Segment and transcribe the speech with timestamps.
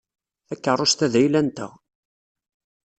[0.47, 1.71] Takeṛṛust-a d ayla-nteɣ.